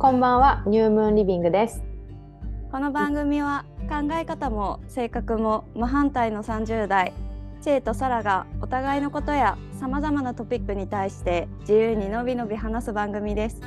[0.00, 1.82] こんばんは、ニュームーンリビングです。
[2.72, 7.12] この番組は考え方も性格も真反対の30代
[7.60, 13.60] チェイとサラがお互いのことやさまざまなトピックに対して自由にのびのび話す番組です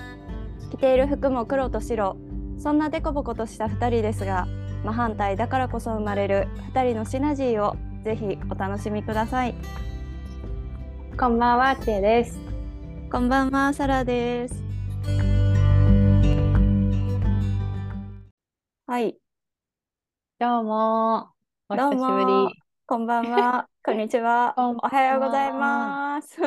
[0.72, 2.18] 着ている服も黒と白
[2.58, 4.48] そんなデコボコとした2人ですが
[4.84, 9.54] 真反対だからこそ生まれる2人のシナジーをぜひお楽しみください
[11.16, 12.40] こんばんは、チェです。
[13.12, 14.64] こんばんはサラです
[18.94, 19.18] はい
[20.38, 21.32] どうも。
[21.68, 22.54] おどう久しぶもり。
[22.86, 23.68] こんばんは。
[23.84, 24.54] こんにちは。
[24.56, 26.38] こんおはようございます。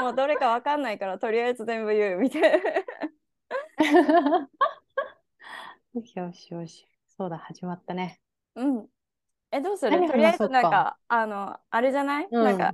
[0.00, 2.42] もうどれかわかんないから、とりあえず全部言うみたい
[5.92, 6.88] よしよしよし。
[7.18, 8.18] そうだ、始まったね。
[8.54, 8.62] な。
[8.62, 8.88] うん。
[9.52, 9.90] え、どうする？
[9.90, 12.72] 何とりあえずなんか、あの、あれじゃない、うんなんか、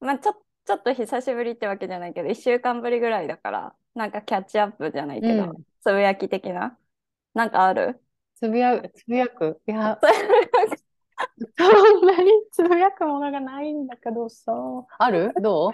[0.00, 0.32] まあちょ、
[0.64, 6.76] ちょっと久しぶりってわけじゃないけど、1週間ぶりぐらいだから、なんかキャッチアップじゃないけど、うんつぶやき的な。
[7.38, 8.02] なんかある？
[8.34, 9.60] つぶやく、つぶやく？
[9.68, 9.96] いや、
[11.56, 14.52] そんなにつぶやくものがないんだけどさ。
[14.98, 15.32] ある？
[15.40, 15.72] どう？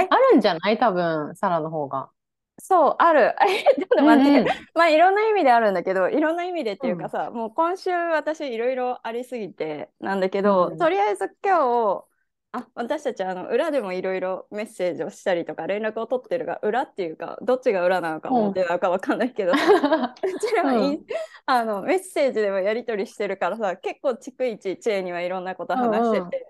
[0.00, 0.08] え？
[0.10, 0.78] あるんじゃない？
[0.78, 2.10] 多分、サラの方が。
[2.58, 3.36] そう、ある。
[3.48, 4.30] え、ちょっと待って。
[4.30, 12.04] うんうんまあいろんな意味であるんだけどいろんな意味でっていうかさ、もう今週私いろいろありすぎてなんだけど、うんとりあえず今日
[12.52, 18.36] あ私たちあの裏でもいろいろメッセージをしたりとか連絡を取ってるが裏っていうかどっちが裏なのかうん。
[18.36, 21.06] 表なのかわかんないけどさ、 うちらうん
[21.46, 26.46] あのメッセージでもやり取りしてるからさ結構逐一チェーにはいろんなこと話してて、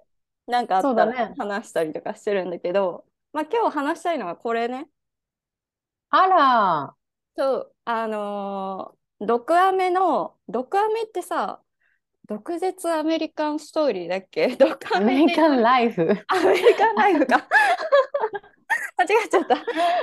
[0.47, 4.89] なんかあったら話したりとかしてるんだけど、まあ今日話したいのはこれね。
[6.11, 6.97] あら、
[7.37, 11.63] そう、あのー、毒アメの、毒アメってさ、
[12.31, 14.55] 毒舌アメリカンストーリーだっけ？
[14.57, 16.09] 毒アアメリカンライフ。
[16.29, 17.45] アメリカンライフか。
[18.97, 19.57] 間違えちゃった。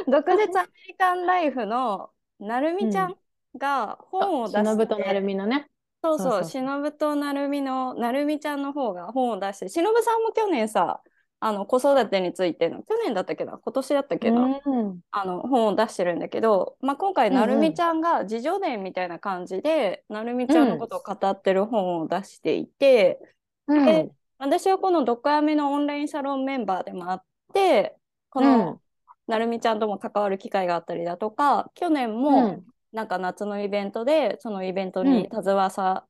[0.05, 3.15] 毒舌アメリカンライフのなるみちゃん
[3.57, 5.69] が本を出忍して、となるみのね。
[6.03, 11.01] そうそうしのぶとなるみの、なるみちゃんの方が本を出して、しのぶさんも去年さ、
[11.39, 15.01] あの子育てについての、去年だったっけな、今年だったっけな、うん。
[15.11, 17.41] あの本を出してるんだけど、まあ、今回うんうん。
[17.41, 23.19] なるみちゃんが自叙伝みたいな感じで、なるみちゃんのことを語ってる本を出していて、
[23.67, 23.85] うん。
[23.85, 27.95] で私はこの「毒アメ」のオンラインサロンメンバーでもあって
[28.29, 28.81] この、
[29.27, 32.65] なるみちゃんとも関わる機会があったりだとか去年うもん。
[32.91, 36.07] なんか夏のイベントでそのイベントに携わさ、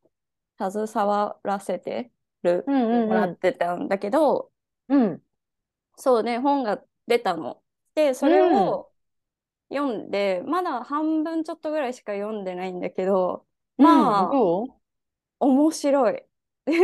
[0.59, 2.11] 携わらせて
[2.43, 3.09] るうんうんうん。
[3.09, 4.51] もらってたんだけど、
[4.89, 5.23] うん。
[5.97, 7.63] そうね、本が出たの。
[7.95, 8.91] で、それを
[9.71, 14.27] 読んで、まだ半分ちょっとぐらいしか読んでないんだけど、まあ、う？
[14.27, 14.79] んど
[15.39, 16.23] 面白い。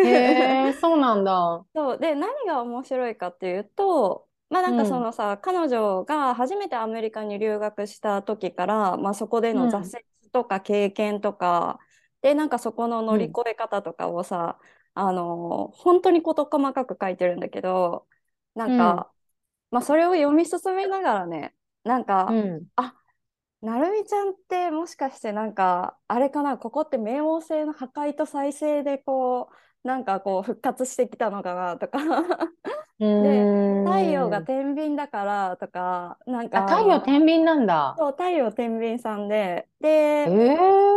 [0.03, 1.66] うへえ、 そうなんだ。
[1.75, 1.97] そう。
[2.00, 11.80] で、何が面白いかっていうと、まあなんかうんそのさ、彼女が初めてアメリカに留学した時から、まあそこでのうん挫折とか経験とか、
[12.22, 14.59] で、なんかそこの乗り越え方とかをさ、
[14.96, 18.08] あの、本当に事細かく書いてるんだけど、
[18.56, 19.12] なんか、
[19.72, 22.68] まあそれを読み進めながらね、なんか、うん。
[23.62, 29.50] なるみちゃんってもしかしてなんかあれかなここって冥王星の破壊と再生でこ
[29.84, 32.00] うなんかこう復活してきたのかなとか
[33.00, 37.98] うん太陽が天秤だからとかなんかあ、太陽天秤なんだ。
[37.98, 39.70] そう太陽天秤さんで
[40.26, 40.94] えでえ。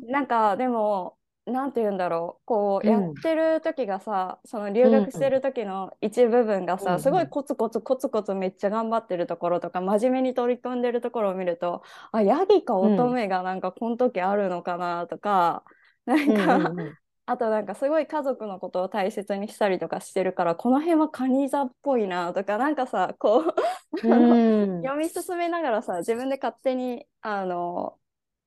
[0.00, 2.42] なんかでもなんて言うんだろう。
[2.44, 2.90] こううん。
[2.90, 7.00] やってる時がさ、その留学してる時の一部分がさ、うん。
[7.00, 15.64] すごいコツコツコツコツめっちゃ頑張ってるところとか真面目に取り組んでるところを見るとあヤギか乙女がなんかこの時あるのかなとか、
[16.04, 16.98] なんうんか、うんうん。
[17.26, 23.54] あとなんかすごい家族のことを大切にしたりとかしてるからこの辺はカニ座っぽいなとかなんかさこう
[24.82, 27.98] 読み進めながらさ自分で勝手にあの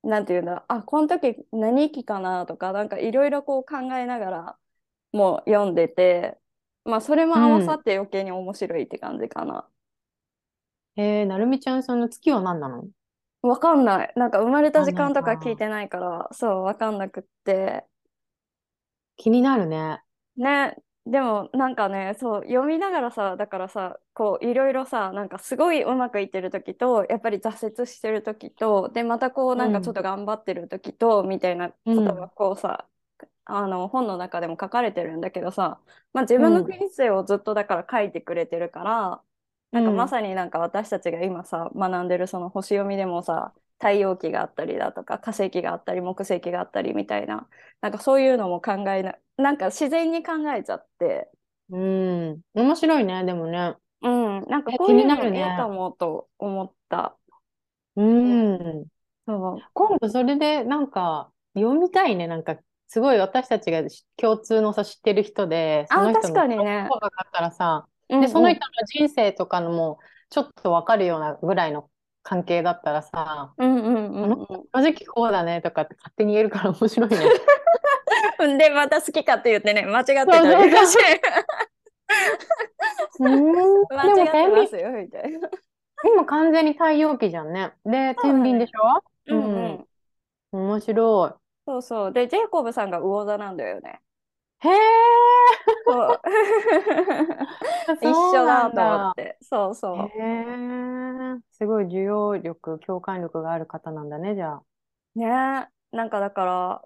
[0.03, 4.57] なんていうんだあこの時何期かなとかなんかいろいろこう考えながら
[5.11, 6.37] もう読んでて
[6.85, 9.67] まあそれも合わさって余計に面白いって感じかな。
[10.95, 12.85] えー、なるみちゃんさんの月は何なの？
[13.41, 14.13] わかんない。
[14.15, 17.85] なんか生まれた時間とか聞いてないからそうわかんなくって。
[19.17, 20.01] 気になるね。
[20.37, 32.87] ね、でもなんかね、そう、読みながらさ、だからさ、こう、いろいろさ、なんかすごいうまくいってる時と、やっぱり挫折してる時と、で、またこう、なんかちょっと頑張ってる時と、みたいなことがこうさ、
[33.45, 35.81] あの、本の中でも書かれてるんだけどさ、
[36.13, 39.23] まあ自分の人生をずっとだから書いてくれてるから、
[39.71, 47.47] なんかまさになんか私たちが今さ、学んでるその星読みでもさ、太陽系があったりだとか火星があったり木星があったりみたいな
[47.81, 51.31] なんかそういうのも考えななんか自然に考えちゃって
[51.69, 52.41] うん。
[52.53, 53.75] 面白いね、でもね。
[54.01, 57.17] うんなんかえこういうの気になるねいいかもと思った
[57.95, 58.87] うん。
[59.27, 59.69] そう。
[59.73, 62.27] 今度それでなんか読みたいね。
[62.27, 66.95] なんかすごい私たちがし共通のさ知ってる人で、そあ、の人確の言かにね。
[66.99, 69.99] 葉があったらさ、うんで、そのうん人の人生とかのも
[70.29, 71.89] ちょっとわかるようなぐらいの
[72.23, 77.17] 関係だったらさ、うんうんうんこの時期こうだねとかって勝手に言えるから面白いね。
[78.39, 78.57] うん。
[78.57, 80.97] で、また好きかって言ってね、間違ってたりとかし
[83.19, 85.49] 間違ってますよ、みたいな。
[86.03, 87.73] 今完全に太陽期じゃんね。
[87.85, 89.03] で、天秤でしょ？
[89.27, 89.85] うんうん。
[90.51, 92.13] 面白そうそう。
[92.13, 94.01] で、ジェイコブさんが魚座なんだよね。
[94.63, 94.67] い。
[94.67, 94.73] へえ。
[98.01, 98.71] 一緒だ。
[98.71, 99.37] と思って。
[99.41, 99.97] そうそう。
[100.19, 104.63] へえ、すごい受容力、共感力がある方なんだね、じゃあ。
[105.15, 106.81] ねえ、なんかだから、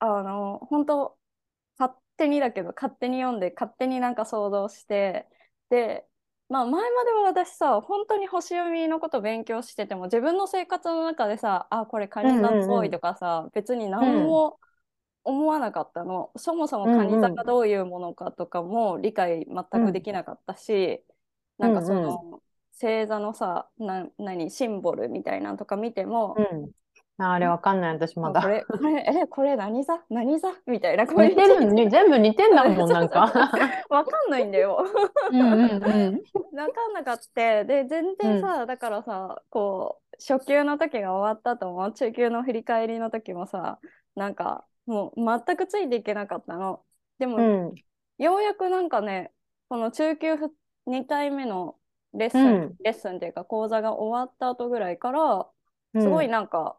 [0.00, 1.18] あの、本当
[1.78, 5.28] 勝手にだけど、勝手に読んで、勝手になんか想像して、
[5.70, 6.06] で、
[6.48, 14.58] まあ前までは私さ、本当に星読みのこと勉強してても、自分の生活の中でさ、あ、これカニ座っぽいとかさ、別に何も
[15.24, 16.30] 思わなかったの。
[16.36, 21.04] そもそもカニ座がどういうものかとかも理解全くできなかったし、
[21.58, 22.40] なんかそうんの、
[22.72, 26.70] 星座のさ、な、何、シンボルみたいなのとか見ても、うん。
[27.20, 28.40] ああれわかんない、私まだ。
[28.40, 30.04] あこれ、 これ、え、これ何座？
[30.08, 30.48] 何座？
[30.66, 31.04] みたいな。
[31.04, 33.22] これ似てるね、全部似てんだもん、 なんか。
[33.90, 34.84] わかんないんだよ。
[35.32, 35.78] うんうんうん。
[36.56, 37.64] わかんなかった。
[37.64, 43.80] で、全然さ、だからさ、こう、初級の時が終わったとも、中級の振り返りの時もさ、
[44.14, 46.84] なんか、もう全くついていけなかったの。
[47.18, 47.40] でも、う
[47.72, 47.74] ん。
[48.18, 49.32] ようやくなんかね、
[49.68, 50.54] この中級ふ
[50.86, 51.78] 2回目の
[52.14, 55.46] レッスン、うんレッスンっていうか講座が終わった後ぐらいから、
[55.94, 56.78] うんすごいなんか、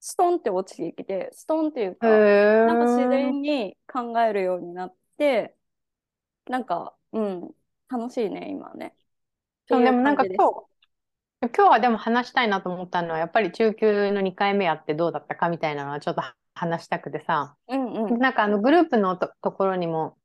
[0.00, 3.08] ストンって落ちてきて、ストンっていうか、へなんか自え。
[3.08, 5.56] 然に考えるようになって、
[6.46, 7.54] なんか、うん、
[7.88, 8.96] 楽しいね、今ね。
[9.68, 10.66] そう、でもなんか今日、
[11.42, 16.22] 今日はでも話したいなと思ったのは、やっぱり中級の2回目やってどうだったかみたいなのはちょっと
[16.54, 18.18] 話したくてさ、うんうん。
[18.18, 20.16] なんかあのグループのと、ところにも、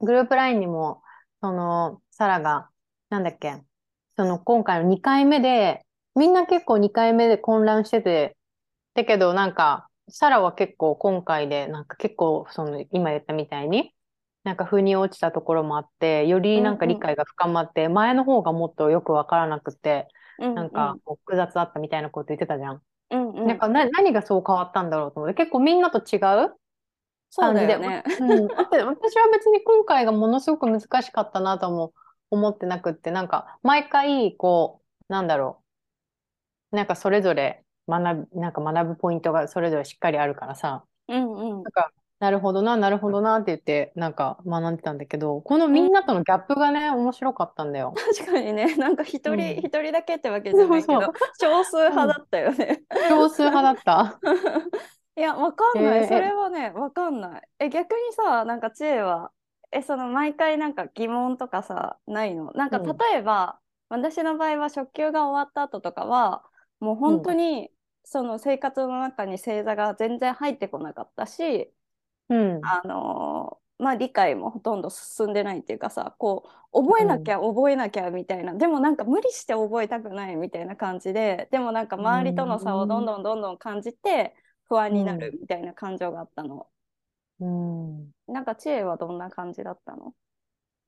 [0.00, 1.02] グループラインにも、
[1.40, 2.68] その、サラが、
[3.10, 3.62] なんだっけ、
[4.16, 8.36] その今回の2回目で、みんな結構2回目で混乱してて、
[8.94, 13.92] だけどなんか、サラは結構今回で、なんか結構その今言ったみたいに、
[14.44, 20.08] なんか腑に落ちたところもあって、よりなんか理解が深まって、前の方がもっとよくわからなくて、
[20.38, 22.82] うんなんか複雑だったみたいなこと言ってたじゃん。
[23.10, 23.46] うんうん。
[23.46, 26.54] なんかな、何がそう変わったんだろうと思って、結構みんなと違う
[27.36, 27.78] 感じで。
[27.78, 28.02] ね。
[28.20, 31.92] うん、だって私は別に今回がものすごく難しかったなとも
[32.30, 35.62] 思ってなくって、なんか毎回こう、なんだろ
[36.72, 41.72] う、なんかそれぞれ学ぶ、なんか学ぶポイントがそれぞれしっかりあるからさ、うんうんなん。
[41.72, 47.92] か、なるほどな、なるほどなって言って、なんか学んでたんだけど、このみんなとのギャップがね、面白かったんだよ。
[47.94, 52.82] 確かにね、 なんか一人、うん一人だけってわけじゃないけそうど、少数派だったよね。
[53.08, 54.20] 少数派だった。
[55.16, 56.04] いや、わかんない。
[56.04, 57.48] えーそれはね、わかんない。
[57.58, 59.32] え、逆にさ、なんか知恵は、
[59.72, 62.52] え、その毎回なんか疑問とかさ、ないの？
[62.52, 66.44] なんかうん例えば、私の場合は初級が終わった後とかは、
[66.80, 67.72] もう本当に、
[68.04, 71.72] その生活の中に星座が全然入ってこなかったし、
[72.28, 72.60] うん。
[72.64, 84.34] あのーまあ理解もほとんど進んでないっていうかさこう覚えなきゃ覚えなきゃみたいな、でもなんか無理して覚えたくないみたいな感じででもなんか周りとの差をどんどんどんどん感じて
[84.66, 86.68] 不安になるみたいな感情があったの、
[87.40, 88.10] うん。
[88.28, 90.14] なんか知恵はどんな感じだったの？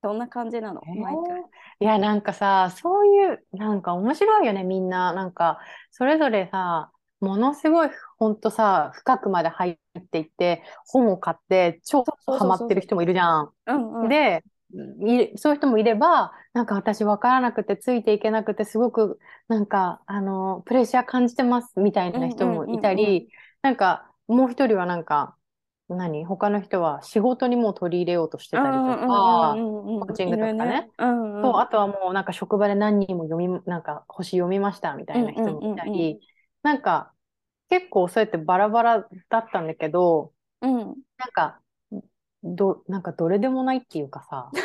[0.02, 0.80] どんな感じなの？
[0.86, 1.00] えー？
[1.00, 1.40] 毎回。
[1.80, 5.12] いや、なんかさ、そういう、なんか面白いよね、みんな。
[5.12, 5.58] なんか、
[5.90, 6.90] それぞれさ、
[7.20, 13.50] ものすごい、ほんとさ、深くまで入っていって、本を買って、超ハマってる人もいるじゃん。
[13.66, 14.08] うんうん。
[14.08, 23.28] で、いそういう人もいれば、なんか私分からなくて、ついていけなくて、すごく、なんか、あの、プレッシャー感じてます、みたいな人もいたうんうんうんり、
[23.62, 25.36] なんか、もう一人はなんか、
[25.90, 26.26] 何？
[26.26, 30.90] 他の人は仕事にもう取り入れようとしてたりとか、ココーチングとかね。
[30.98, 31.42] うんうん。
[31.42, 36.20] そう、あとはもうなんか職場で何人も読み、なんか星読みましたみたいな人もいたうんうんうんり、
[36.62, 37.12] なんか
[37.70, 41.62] 結構そうやってバラバラだったんだけど、うんなんか、
[42.44, 44.56] ど、なんかどれでもないっていうかさ、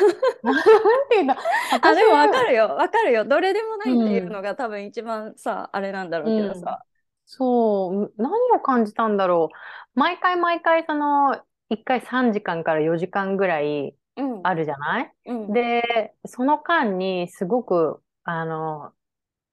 [0.42, 1.38] なんていうの、あ、
[1.70, 2.68] 私でもわかは、るよ。
[2.76, 3.24] わかるよ。
[3.24, 6.84] どれでもないっていうのが多分一番さ、あれなんだろうけどさ。
[7.26, 9.98] そう、何を感じたんだろう。
[9.98, 11.34] 毎回毎回その、
[11.70, 14.42] 1回3時間から4時間ぐらいうん。
[14.42, 15.12] あるじゃない？
[15.26, 15.50] うん。
[15.52, 18.92] で、その間にすごく、あの、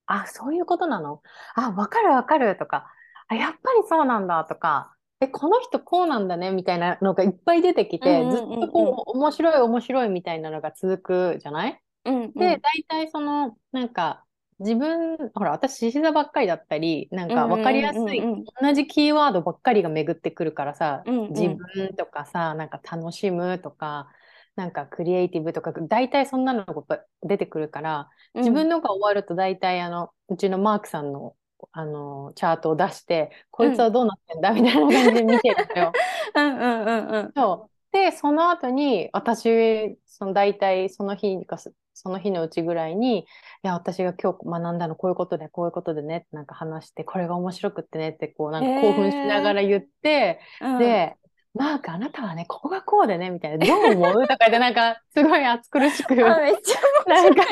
[0.08, 1.22] あ、そういうことなの？
[1.56, 2.92] あ、わかるわかるとか、
[3.32, 8.58] あ、やっぱりそうなんだとか、え、この人こうなんだねみたいなのがいっぱい出てきて、ずっうんうんうん。
[8.58, 11.82] うんとこう、面白い面白いみたいなのが続くじゃない？
[12.06, 12.34] うんうん。
[12.40, 14.26] で、大体その、なんか、
[14.60, 18.34] 自分、ほら、私、獅子座ばっかりだったり、なんか分かりやすい、うん。
[18.34, 21.34] うんうん同じキーワードばっかりが巡ってくるからさ、うんうん。
[21.34, 24.10] 自分とかさ、なんか楽しむとか、
[24.56, 28.44] なんかクリエイティブとか、大体そんなのが出てくるから、うん。
[28.44, 31.36] 自分のが終わると大体あの、うちのマークさんの、
[31.72, 35.92] あの、チャートを出して、こいつはどうなってんだみたいな感じで見てるのよ。
[36.36, 37.32] うんうんうんうん。
[37.36, 37.72] そう。
[37.92, 43.26] で、その後に、私、その大体その日かす、その日のうちぐらいに、い
[43.64, 50.80] や、私が今日学んだのこういうことで、こういうことでねってなんか話して、これが面白くってねって、こう、なんか興奮しながら言って、うん。
[50.80, 51.18] で、
[51.54, 54.22] マーク、あなたはね、ここがこうでね、みたいな、どう思う？
[54.22, 57.44] とか言って、なんか、すごい暑苦しく、あめっちゃなんか、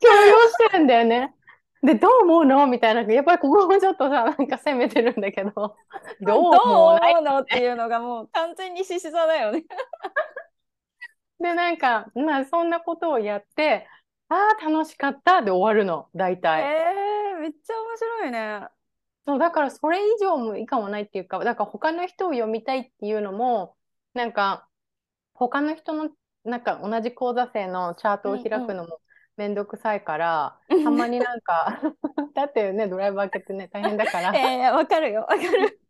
[0.00, 1.34] 強要してるんだよね。
[1.82, 2.66] で、どう思うの？
[2.66, 7.40] みたいな、やっぱりここもちょっとさ、なんか責めてるんだけど、どう思どうの？
[7.40, 9.64] っていうのがもう完全に獅子座だよね。
[11.40, 13.88] で、なんか、まあ、そんなことをやって、
[14.28, 16.62] ああ、楽しかったで終わるの、大え体。
[17.36, 18.68] ー、めっちゃ面白いね。
[19.26, 23.74] そう、だからそれ以上も以下もないっていうか、だから他の人を読みたいっていうのも、
[24.14, 24.68] なんか、
[25.34, 26.10] 他の人の、
[26.44, 28.88] なんか同じ講座生のチャートを開くのもめん
[29.50, 31.80] どくさいから、たまになんか、
[32.34, 34.32] だってね、ドライブ開けてね、大変だから。
[34.36, 35.80] えー、わかるよわかる。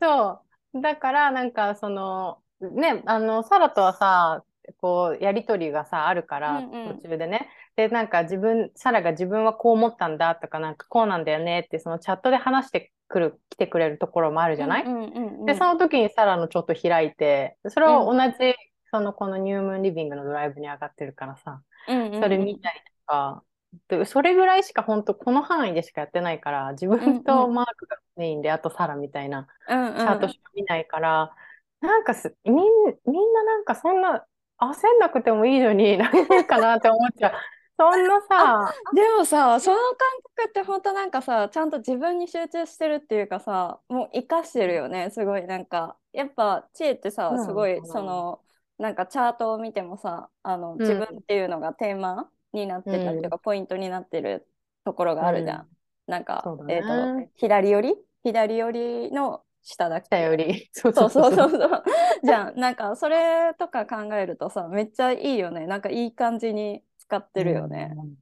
[0.00, 0.40] そ
[0.74, 0.80] う。
[0.80, 4.44] だから、なんか、その、ね、あの、サラとはさ、
[4.78, 7.48] こう、やりとりがさ、あるから、うんうん途中でね。
[7.76, 18.54] で、なんか自分、サラが自分はこう思ったんだとか、なんかこうなんだよねって、そのチャットで話してくる、来てくれるところもあるじゃない、うんうんうんうんで、その時にサラのちょっと開いて、それを同じ、
[18.90, 22.22] その、このニュームーンリビングのドライブに上がってるからさ、うんうんうん。
[22.22, 23.44] それ見たりとか、
[23.88, 29.96] でそれぐらいしか本当この範囲でしかやってないから、自分うんうんとマークがメインで、あとサラみたいな、うんうん。
[29.96, 31.34] チャートしか見ないから、
[31.80, 34.26] なんかすみん、みんななんかそんな
[34.58, 37.32] 焦んなくてもいいのに、 なんかなって思っちゃう。
[37.78, 39.96] そんなさ、でもさその感
[40.36, 45.46] 覚って本当なんかさちゃんと自分に集中してるっていうかさもう生かしてるよねすごい。
[45.46, 48.40] なんかやっぱ知恵ってさすごいその
[48.82, 54.46] なんかチャートを見てもさあのん自分っていうのがテーマになってたりとか、ポイントになってる
[54.84, 55.60] ところがあるじゃん。
[55.60, 55.66] うん
[56.08, 57.94] なんか、そうだねえっ、と左寄り？
[58.24, 60.06] 左寄りの下だっけ？
[60.16, 60.68] 下より。
[60.74, 61.50] そうそうそうそうう。
[61.50, 61.82] そう。
[62.24, 65.66] じゃん、なんかそれとか考えるとさ、めっちゃいいよね。
[65.68, 67.92] なんかいい感じに使ってるよね。
[67.96, 68.14] うん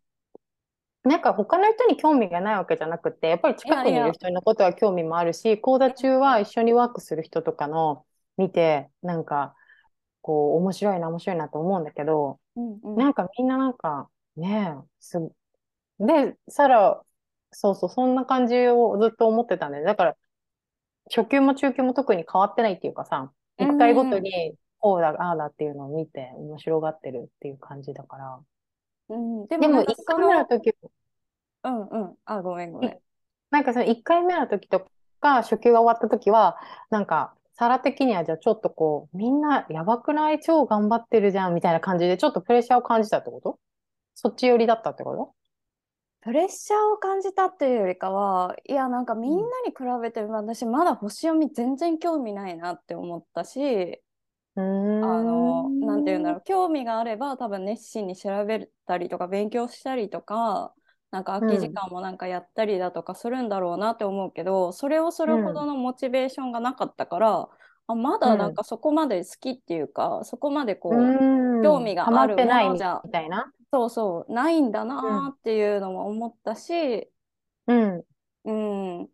[1.02, 8.04] なんか他の人に興味がないわけじゃなくて、やっぱり近くにいいやいやる人のことは興味もあるし、講座中は一緒にワークする人とかの
[8.36, 9.54] 見て、なんか、
[10.22, 12.96] こう、面白いな、面白いなと思うんだけど、うんうん。
[12.96, 15.18] なんかみんななんか、ねえ、す、
[15.98, 17.02] で、サラ、
[17.52, 20.16] そうそう、そんな感じをずっと思ってたんで、だから、
[21.14, 23.30] 初級も中級も特に変わってないっていうかさ、うん
[23.62, 28.40] 一回ごとに、こうだ、ああだっていうのを見て、面白がってるっていう感じだから。
[29.10, 30.74] うん、ででも、もなんかそ一回目のの、時、
[31.64, 32.98] うんうん、あ、ごめんごめん。
[33.50, 34.86] なんかその1回目の時と
[35.20, 36.58] か、初級が終わった時は、
[36.90, 40.40] なんか、サラ的にはじゃあちょっとこう、みんなやばくない？
[40.40, 43.58] 超頑張ってるじゃんみたいな感じで、ちょっとプレッシャーを感じたってこと？
[44.14, 45.34] そっち寄りだったってこと？
[46.22, 55.04] プレッシャーを感じたっていうよりかは、いや、なんかみんなに比べて、私まだ星読み全然興味ないなって思ったし、うーん。
[55.04, 60.72] あの、なんて言うんだろう、興味があれば多分熱心に調べたりとか勉強したりとか、
[61.10, 67.48] なんか空き時間もなんかやったりだとかするんだろうなって思うけど、それをするほどのモチベーションがなかったから、
[67.88, 68.54] あ、まだなん。
[68.54, 70.96] かそこまで好きっていうか、そこまでこう、う
[71.58, 71.62] ん。
[71.62, 73.52] 興味があるってないみものじゃたいな。
[73.72, 77.10] そうそう、ないんだなーっていうのも思ったし、
[77.66, 78.04] うん。
[78.44, 79.08] うん、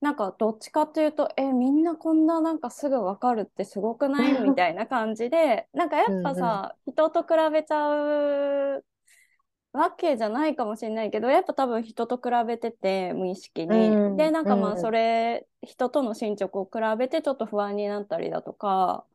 [0.00, 4.40] なんかどっちかっていうと、え、みんなこんななんかすぐわかるってすごくない？
[4.40, 8.84] みたいな感じで、なんかやっぱさ、人と比べちゃう
[9.72, 14.02] わけじゃないかもしれないけど、やっぱ多分人と比べてて、無意識に。
[14.06, 19.06] うんで、なんかまうんあそれ、人との進捗を比べてちょっと不安になったりだとか、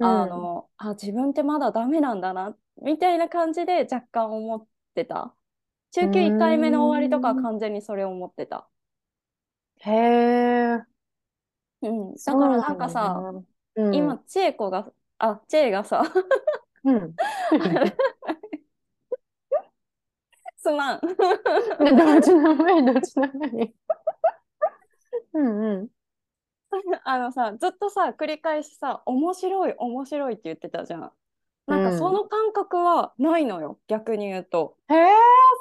[0.00, 5.36] あの、あ、自分ってまだダメなんだな、みたいな感じで若干思ってた。
[5.92, 8.68] 中級1回目の終わりとかは完全にそれを思ってた。
[9.82, 10.84] へえ。
[11.82, 13.26] うん、だからなんかさ、
[13.90, 16.02] 今、千恵子が、あ、千恵がさ、
[16.84, 17.16] うん、
[17.56, 17.94] うん。
[20.64, 21.00] すまん。
[21.00, 23.74] でどっちの前どっちの前
[25.34, 25.88] うんうん。
[27.04, 31.12] あのさ、ずっとさ、繰り返しさ、面白い、面白いって言ってたじゃん。
[31.66, 34.76] なんかその感覚はないのよ、逆に言うと。
[34.90, 35.06] へえ、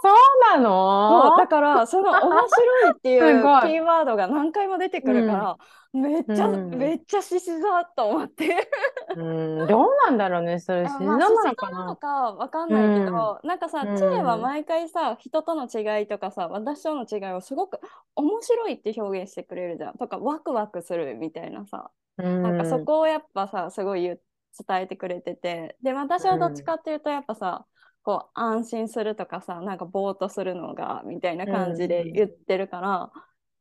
[0.01, 0.09] そ
[0.57, 1.35] うなの？
[1.37, 3.21] だからその面白いっていう
[3.63, 5.57] キーワードが何回も出てくるから、
[5.93, 6.75] めっちゃ、うん。
[6.75, 8.67] めっちゃ獅子座と思って。
[9.15, 9.21] う
[9.63, 11.95] ん、どうなんだろうね、それ、あまあ自然なのか獅子座なのな。
[11.95, 17.79] かわかんないけど、なんかさ、うん知恵は毎回さ、人との違いとかさ、私との違いをすごく
[18.15, 19.93] 面白いって表現してくれるじゃん。
[19.97, 24.21] とか、ワクワクするみたいなさ、うん、なんかそこをやっぱさ、すごい言う
[24.57, 27.65] 伝えてくれてて、で、私はどっちかっていうと、やっぱさ、
[28.03, 33.11] こう安心するとかさ、なんかぼーっとするのがみたいな感じで言ってるから、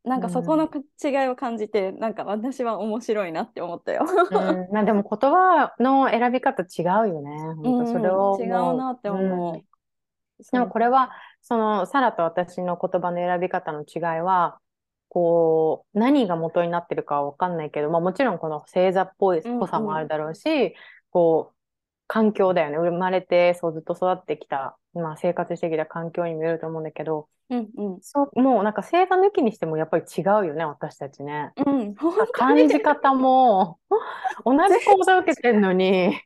[0.05, 0.69] なんかそこの
[1.03, 4.05] 違いを感じて、なんか私は面白いなって思ったよ。
[4.05, 7.31] うん、まあでも言葉の選び方違うよね。
[7.63, 9.57] 本当それをうん違もうなって思う。
[9.59, 9.65] ん。
[10.51, 14.59] でもこれは、その、サラと私の言葉の選び方の違いは、
[15.15, 20.75] こう、何が元になってるかはわかんないけど、まあもちろんこの星座っぽい、うんうんぽさもあるだろうし、
[21.11, 21.57] こう、
[22.07, 22.79] 環境だよね。
[22.79, 28.01] 生まれて、そうずっと育ってきた、まあ生活してきた環境にもよると思うんだけど、うんうん。
[28.01, 31.53] そう、もうなんか星座抜きにしてもやっぱり違うよね、私たちね。
[31.67, 31.95] うん、
[32.33, 33.79] 感にじ方も、
[34.47, 36.19] 同じ講座受けてんのに、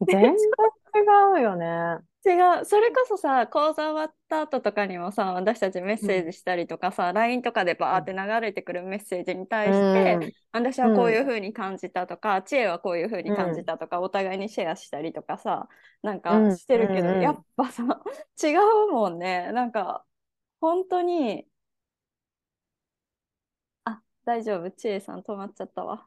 [0.06, 0.36] 全然
[0.94, 1.98] 違うよね。
[2.26, 2.30] 違
[2.62, 2.64] う。
[2.64, 10.20] それこそさ、講座終わった後とかにもさ、私たちメッセージしたりとかさ、LINE とかでバーって流れてくるメッセージに対して、
[10.52, 15.68] 私はこういう風に感じたとか、知恵はこういう風に感じたとか、お互いにシェアしたりとかさ、
[16.02, 17.82] なんかしてるけど、うんうんうんやっぱさ、
[18.42, 18.54] 違
[18.88, 19.50] うもんね。
[19.52, 20.06] なんか、
[20.60, 21.46] 本当に、
[23.84, 24.70] あ、大丈夫。
[24.70, 26.06] 知恵さん止まっちゃったわ。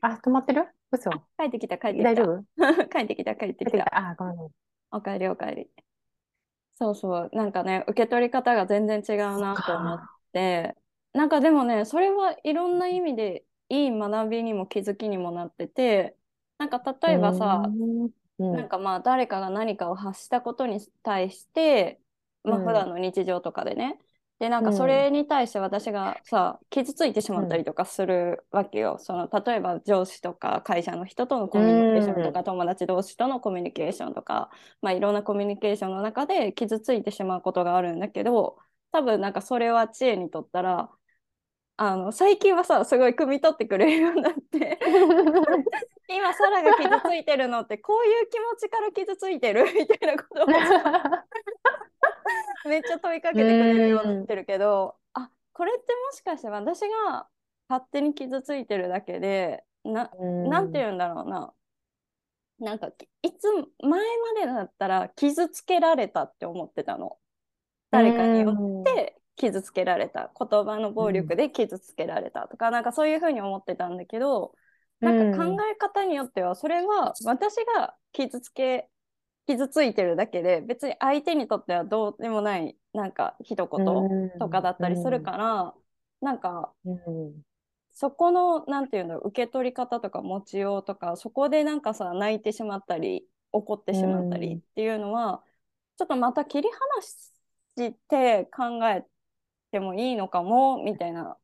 [0.00, 0.75] あ、止まってる？
[0.92, 1.10] 嘘。
[1.38, 2.14] 帰ってきた、帰ってきた。
[2.14, 2.44] 大丈夫？
[2.88, 3.84] 帰ってきた、帰ってきた。
[3.96, 4.36] あ、ごめん。
[4.90, 5.70] おかえりおかえり。
[6.78, 10.76] そうそう、なんかね、受け取り方が全然違うなと思って、
[11.12, 16.16] なんかでもね、それはいろんな意味でいい学びにも気づきにもなってて、
[16.58, 17.62] なんか例えばさ、
[18.38, 22.00] うん、なんかまあ誰かが何かを発したことに対して、
[22.44, 22.66] まあうん。
[22.66, 23.98] 普段の日常とかでね、
[24.38, 28.98] でなんかうんそれに対して私がさ傷ついてしまったりとかするわけよ。
[28.98, 34.50] その例えば上司とか会社の人とのコミュニケーションとか、友達同士とのコミュニケーションとか、
[34.82, 38.58] まあいろんなコミュニケーションの中で傷ついてしまうことがあるんだけど、
[38.92, 40.90] 多分なんかそれは知恵にとったら、
[41.78, 44.78] あの最近はさすごい汲み取ってくれるようになって。
[46.08, 50.46] 今サラが傷ついてるのってこういう気持ちから傷ついてるみたいなことを
[52.68, 57.28] めっちゃ問いかけてくれるようになってるけど、あこれってもしかして私が
[57.68, 61.52] 勝手に傷ついてるだけでななんて言うんだろうな。
[62.58, 62.88] なんか
[63.22, 63.98] いつ前ま
[64.40, 67.18] でだったら傷つけられたって思ってたの。
[67.90, 70.32] 誰かによって傷つけられた。
[70.38, 74.54] 言葉の暴力で傷つけられたとか、なんかそういうふうに思ってたんだけど
[75.00, 78.88] なんか考え方によってはそれは私が傷つけ
[79.46, 83.68] 傷ついてるだけで別に相手にとってはどうでもないなんか一言
[84.38, 85.74] とかだったりするから、
[86.20, 87.44] なんかうん
[87.92, 95.42] そこのなんていうの受け取り方とか持ちようとかそこでなんかさ泣いてしまったり怒ってしまったりっていうのは、
[95.96, 97.32] ちょっとまた切り離し
[98.08, 99.06] て考え
[99.70, 101.38] てもいいのかもみたいな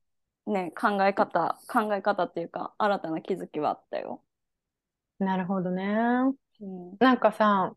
[0.47, 4.23] ね考え方考え方っていうか新たな気づきはあったよ。
[5.19, 5.85] なるほどね。
[6.61, 7.75] うんなんかさ、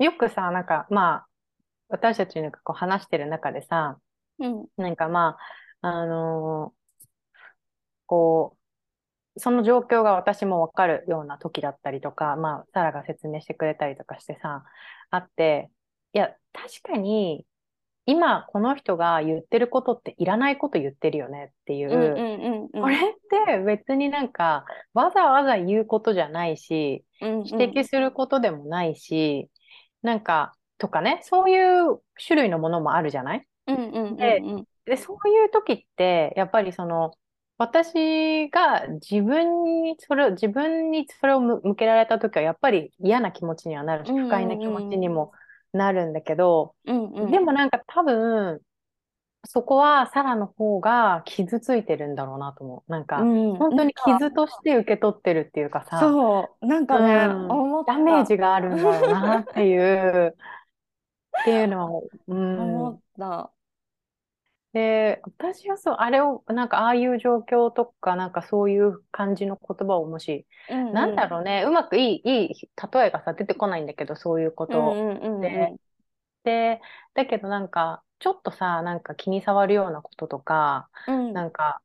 [0.00, 1.26] よくさ、なんかまあ、
[1.88, 3.98] 私たちなんかこう話してる中でさ、
[4.38, 4.66] うん。
[4.76, 5.36] なんかま
[5.82, 6.80] あ、あのー
[8.06, 8.56] こ
[9.36, 14.64] う、その状況が私もわかるような時だったりとか、まあ、サラが説明してくれたりとかしてさ、
[15.10, 15.70] あって、
[16.12, 17.46] いや、確かに、
[18.06, 21.88] 今この人が言ってることっていらないこと言ってるよねっていう、
[22.72, 29.48] これって別になんかわざわざ言うことじゃないし、指摘することでもないし、
[30.02, 33.46] なんか、とかね、そういう種類のものもあるじゃない？
[33.66, 34.66] うんうんうんでうん。
[34.86, 37.12] で、そういう時って、やっぱりその、
[37.58, 45.32] 私が自分にそれを、自分にそれを向向けられた時は、やっぱり嫌な気持ちにはなるし、不快な気持ちにも
[45.72, 47.30] なるんだけど、うんうん。
[47.30, 48.60] でもなんか多分、
[49.44, 52.92] そこはサラの方が傷ついてるんだろうなと思う。
[52.92, 60.36] なんか、うん本当に傷として受け取ってるっていうかさ、そうなんかね、うんダメージがあるんだろうなっていう、
[61.40, 62.60] っていうのを、うん。
[62.60, 63.50] 思った。
[64.72, 74.80] で、私はそう、あれを、なんかああいう状況とか、なんかそういう感じの言葉をもし、うんうんなんだろうね、うまくいい、いい例えがさ、出てこないんだけど、そういうこうんと。
[74.80, 75.74] うんうんうんで
[76.44, 76.80] で、
[77.14, 81.34] だけどなんか、ちょっとさ、なんか気に障るようなこととか、うん。
[81.34, 81.82] なんか、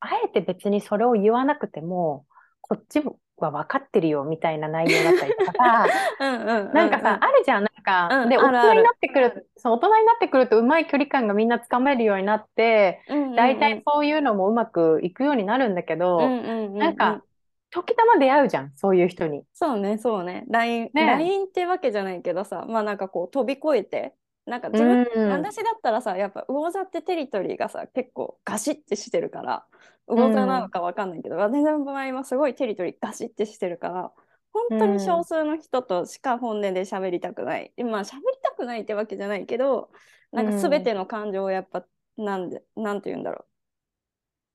[0.00, 2.26] あえて別にそれを言わなくても、
[2.62, 8.74] こっちも、は分かってるよみたいな内容だったりとかさ、 うんうんうんなんかさ、あるじゃん、なんか、で、大うんあるある。
[8.74, 13.36] 人になってくる、そう、大人になってくるとうまい距離感がみんなつかめるようになって、うんうんうん。
[13.36, 16.78] 大体そういうのもうまくいくようになるんだけど、うんうんうんうん。
[16.78, 17.22] なんか、
[17.70, 19.44] 時たま出会うじゃん、そういう人に。
[19.54, 20.44] そうねそうね。
[20.48, 24.14] LINE ね LINE ってわけじゃないけどさまあなんかこう飛び越えて
[24.46, 25.32] なんか自分、うん。
[25.32, 29.64] 私だったらさやっぱ魚座ってテリトリーがさ結構ガシッてしてるから
[30.06, 34.12] 魚座なのかわかんないけど、私の場合はすごいテリトリーガシッてしてるから
[34.52, 39.90] 本当に少数の人としか本音で喋りたくない、でまあ喋りたくないってわけじゃないけど
[40.32, 41.84] なんか全ての感情をやっぱ
[42.16, 43.44] なんでなんて言うんだろ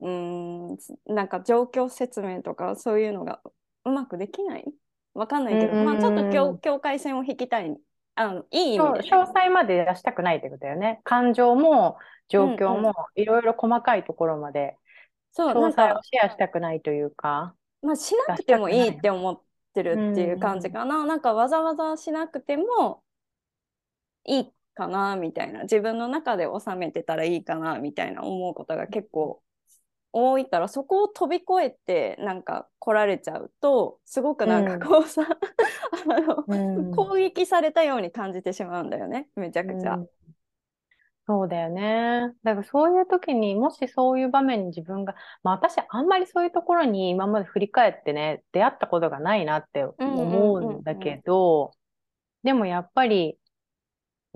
[0.01, 0.07] う。
[0.07, 0.77] うーん
[1.15, 3.41] なんか状況説明とかそういうのが
[3.83, 4.65] うまくできない？
[5.15, 5.85] わかんないけど、うん。
[5.85, 7.75] まあちょっと境境界線を引きたい
[8.17, 9.09] あのいい意味でね。
[9.11, 11.01] 詳細まで出したくないってことだよね。
[11.03, 14.75] 感情も状況うんもいろいろ細かいところまで
[15.31, 17.53] そ詳細をか、シェアしたくないというか。
[17.83, 19.39] まあ、しなくてもいいって思っ
[19.73, 23.03] てるっていう感じかな、なんかわざわざしなくても
[24.25, 25.61] いいかなみたいな。
[25.61, 29.41] 自分の中で収めてたらいいかなみたいな思うことが結構
[30.17, 35.23] 多いからそこを飛び越えてなんか来られちゃうとすごくなんかこうさ、
[36.09, 39.95] あのうん攻撃されたように感じてしまうんだよねめちゃくちゃ。
[39.95, 40.09] うん
[41.29, 42.33] そうだよね。
[42.43, 51.71] だからそういう時にもしそういう場面に自分が、まあ私あんまりそういうところに今まで振り返ってね、出会ったことがないなって思うんだけど、
[52.43, 53.37] でもやっぱり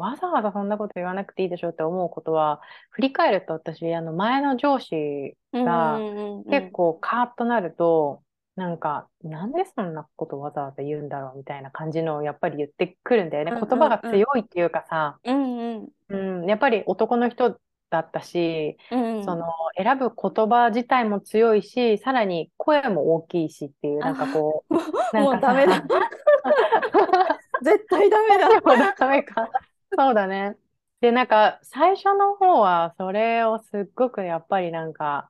[0.02, 6.44] わざわざそんなこと言わなくていいでしょって思うことは、振り返ると私、あの前の上司がうんうんうんうん。
[6.46, 8.24] 結構カーッとなると、
[8.56, 13.52] なんか、なんでそんなことわざわざ言うんだろうみたいな感じのをやっぱり言ってくるんだよね。
[13.52, 13.70] うんうんうん。
[13.70, 16.42] 言葉が強いっていうかさ、うんうん。
[16.42, 17.58] うん、やっぱり男の人
[17.92, 19.46] だったし、うんその
[19.78, 24.74] 選ぶ言葉自体も強いし、さらに声も大きいしっていう、なんかこう、
[25.18, 25.76] もかうダメだ。
[25.76, 25.84] さ
[27.62, 28.96] 絶対ダメだ。
[28.98, 29.50] ダメか。
[29.98, 30.58] そうだね。
[31.02, 35.30] で、なんか最初の方はそれをすっごくやっぱりなんか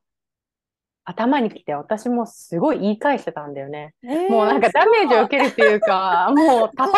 [1.04, 3.94] 頭にきて私もすごい言い返してたんだよね。
[4.30, 6.98] もうなんかダメージを受けるっていうか、 もう戦いにな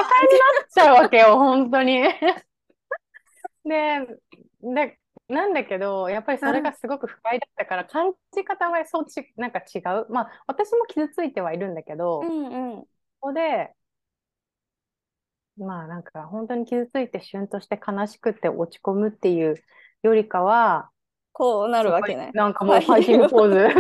[0.64, 2.02] っちゃうわけよ、本当に。
[3.66, 4.08] で、
[4.62, 5.00] で、
[5.30, 10.08] なんだけど、やっぱりそれがすごく不快だったから、感じ方がそうち、なんか違う。
[10.10, 12.88] まあ、私も傷ついてはいるんだけど、こうんうん
[13.20, 13.74] こで、
[15.58, 19.56] まあなんか本当に傷ついてシュンとして悲しくて落ち込むっていう
[20.02, 20.90] よりかは、
[21.32, 22.32] こうなるわけね。
[22.34, 23.76] なんかもうファイティングポーズ。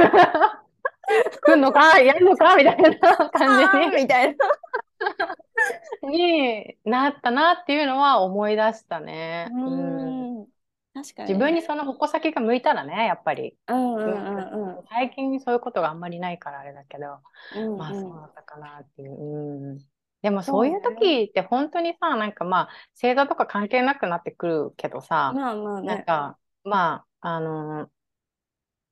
[1.42, 2.00] 来んのか？
[2.00, 2.56] やるのか？
[2.56, 6.10] みたいなあ感じに ーみたいな。
[6.10, 9.50] になったなっていうのは思い出したね。
[9.52, 10.48] ううんん
[10.94, 11.34] 確かにね。
[11.34, 13.58] 自分にその矛先が向いたらね、やっぱり。
[13.68, 17.20] うんうんうんうん最近そういうことがあんまりないからあれだけど、
[17.56, 19.12] うんまあうんそうだったかなっていう。
[19.14, 19.80] うん、
[20.24, 25.88] でもそういう時って本当にさ、なんかまあ星座とか関係なくなってくるけどさ、まあまあね。
[25.88, 27.90] なんかまあ、あの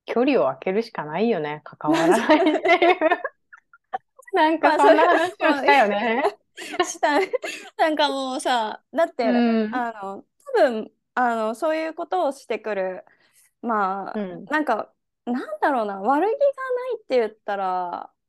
[0.05, 2.99] 距離を空けるしかないよね、関わらないっていう。
[4.33, 6.23] なんかそんな話をしたよね。
[6.83, 7.17] した
[7.77, 9.73] なんかもうさだって、うん。
[9.73, 10.25] あの
[10.57, 13.05] 多分あのそういうことをしてくる。
[13.61, 14.45] まあ、うん。
[14.45, 14.91] なんか
[15.25, 16.01] なんだろうな。
[16.01, 18.20] 悪気がないって言ったらうん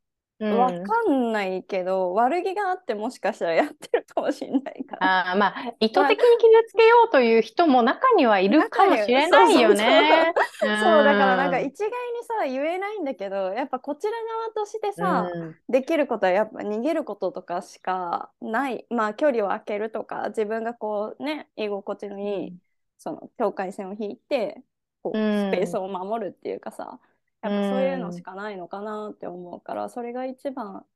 [0.44, 5.30] わかんないけど、悪気があってもしかしたらやってるかもしれないから。
[5.30, 6.20] あーまあ、意図的に傷
[6.68, 10.32] つけようという人も中にはいるかもしれないよね。
[10.60, 10.70] そう
[11.04, 15.56] だからなんか一概にさ言えないんだけどやっぱこちら側としてさ、うん。
[15.68, 18.86] できることはやっぱ逃げることとかしかない。
[18.90, 22.56] まあ距離を空けるとか自分がこうね居心地のいい、
[22.98, 24.62] その境界線を引いて
[25.02, 25.50] こううん。
[25.50, 26.98] スペースを守るっていうかさ
[27.42, 30.86] やっぱそういうのしかないのかなって思うから、それが一番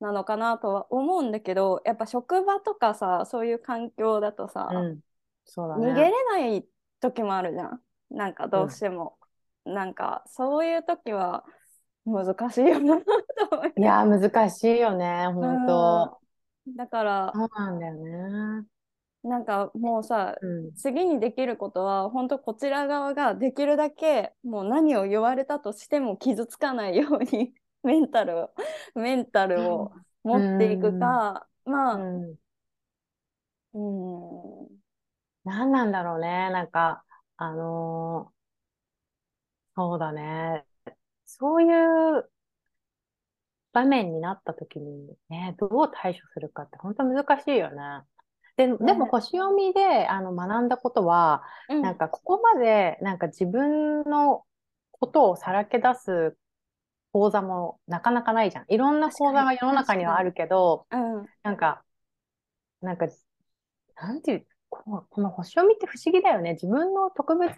[0.00, 5.00] なのかなとは思うんだけどやっぱ職場とかさそういう環境だとさ、うん。
[5.44, 5.86] そうだね。
[5.92, 6.66] 逃げれない
[7.00, 7.82] 時もあるじゃん。
[8.10, 9.18] なんかどうしても、
[9.64, 11.44] なんかそういう時は
[12.04, 13.04] 難しいよなと
[13.52, 13.74] 思う。
[13.76, 16.16] いやー、難しいよね、本当。
[16.66, 16.76] うん。
[16.76, 17.94] だからそうなんだよ
[18.62, 18.66] ね。
[19.22, 20.72] なんかもうさうん。
[20.76, 27.52] 次にできることは本当こちら側ができるだけもう何を言われたとしても傷つかないように
[27.82, 28.50] メンタルを
[28.94, 32.38] メンタルを持っていくか、まあうん
[33.72, 34.80] うん
[35.44, 36.50] 何なんだろうね。
[36.50, 37.04] なんか、
[37.36, 38.40] あのー
[39.76, 40.64] そうだね。
[41.26, 41.66] そうい
[42.20, 42.30] う
[43.72, 48.06] 場面になった時にね、どう対処するかって本当難しいよね。
[48.60, 54.44] で、でも星読みであの学んだことは、うんなんかここまでなんか自分の
[54.90, 56.36] ことをさらけ出す
[57.12, 58.64] 講座もなかなかないじゃん。
[58.68, 61.26] いろんな講座が世の中にはあるけど、うん。
[61.42, 61.82] なんか、
[62.82, 63.06] なんか、
[63.96, 66.52] なんていう、この、この星読みって不思議だよね。
[66.52, 67.56] 自分の特別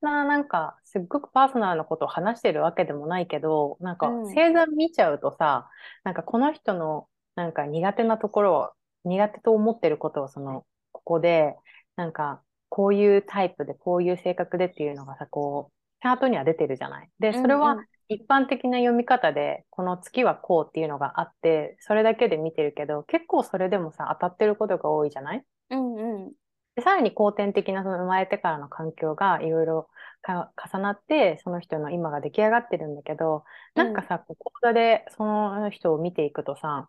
[0.00, 5.68] な、なんか、すっごくパーソナルなことを話してるわけでもないけど、なんかうん、星座見ちゃうとさ、
[6.04, 8.70] なんかこの人の、なんか苦手なところを、
[9.04, 11.56] 苦手と思ってることを、その、ここで、
[11.96, 17.08] なんか、こういうタイプで、こういう性格でっていうのがさ、こう、チャートには出てるじゃない。
[17.18, 17.76] で、それは
[18.08, 25.44] 一般的な読み方で、この月はこうっていうのがあって、それだけで見てるけど、結構それでもさ、当たってることが多いじゃない？
[25.70, 26.32] うんうん。
[26.74, 29.88] で、さらに後天的なその生まれてからの環境がいろいろ
[30.22, 36.88] か重なって、その人の今が出来上がってるんだけど、なんかさ、こう講座でその人を見ていくとさ、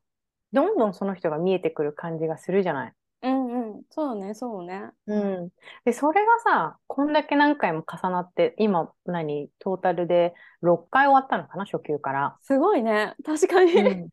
[0.54, 2.94] どんどんその人が見えてくる感じがするじゃない。
[3.24, 3.82] うんうん。
[3.90, 4.90] そうね、そうね。
[5.08, 5.50] うん。
[5.86, 12.38] で、それがさ、こんだけ何回も重なって、今、何、トータルで6回終わったのかな、初級から。
[12.42, 13.16] すごいね。
[13.26, 13.74] 確かに。
[13.74, 14.10] うん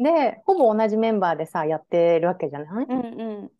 [0.00, 2.86] で、ほぼ同じメンバーでさ、やってるわけじゃない？
[2.88, 3.50] うんう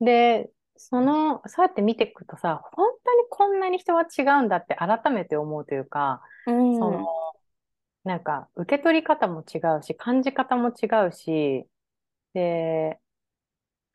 [0.00, 0.04] ん。
[0.04, 7.06] で、その、そうやって見ていくとさ、本当にこんなに人は違うんだって改めて思うというか、うんその、
[8.06, 11.66] なんか、受け取り方も違うし、感じ方も違うし、
[12.34, 13.00] で、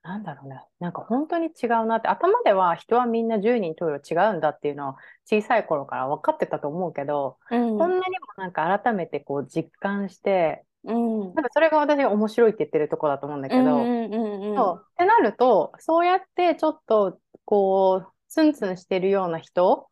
[0.04, 0.62] なんだろうね。
[0.80, 4.96] なんか本当に違うなって、頭では人はみんな10人十色違うんだっていうのを
[5.26, 8.04] 小さい頃から分かってたと思うけど、うんこんなにも
[8.38, 14.86] なんか改めてこう実感して、うんなんかそれが私が面白いって言ってるところだと思うんだけど、うんうんうんうんそう。
[14.86, 19.88] ってなると、そうやってちょっと、こう、ツンツンしてるような人を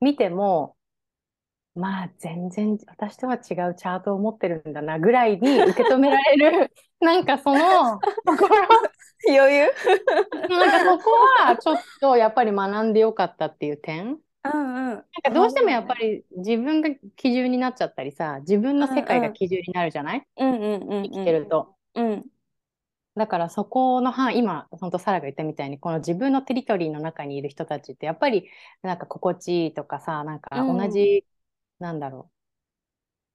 [0.00, 0.74] 見ても、
[1.80, 8.66] まあ、全然私とは違うチャートを持ってるんだなぐらいに受け止められる、 なんかそのところ、
[9.28, 9.66] 余裕。
[10.48, 11.10] なんかそこ
[11.46, 14.18] はちょっとやっぱり学んでよかったっていう点。
[14.44, 14.84] うんうん。
[14.86, 20.26] なんかどうしてもやっぱり自分が基準になっちゃったりさ、自分の世界が基準になるじゃない？
[20.36, 21.74] 生きてると。
[21.94, 22.24] うん。
[23.16, 28.48] だからそこの範囲、今、本当サラが言ったみたいに、この自分のテリトリーの中にいる人たちって、やっぱり
[28.82, 31.26] なんか心地いいとかさ、なんか同じ、
[31.80, 32.34] なんだろう、